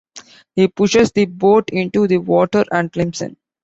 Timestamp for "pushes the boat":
0.67-1.69